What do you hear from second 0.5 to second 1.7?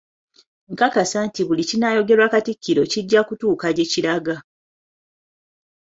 Nkakasa nti buli